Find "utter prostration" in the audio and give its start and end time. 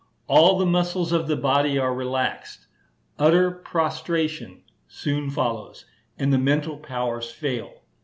3.19-4.63